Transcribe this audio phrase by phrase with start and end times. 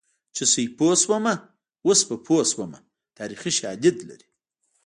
[0.35, 1.35] چې سیپو شومه
[1.85, 2.79] اوس په پوه شومه
[3.17, 4.29] تاریخي شالید لري